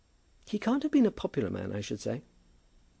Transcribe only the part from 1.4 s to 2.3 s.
man, I should say?"